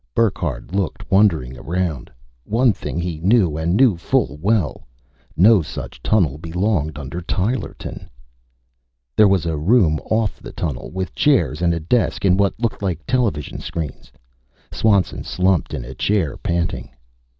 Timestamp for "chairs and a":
11.13-11.79